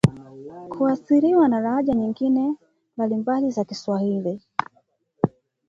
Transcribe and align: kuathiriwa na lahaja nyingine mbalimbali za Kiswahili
kuathiriwa 0.69 1.47
na 1.47 1.59
lahaja 1.59 1.93
nyingine 1.93 2.55
mbalimbali 2.95 3.51
za 3.51 3.63
Kiswahili 3.63 4.41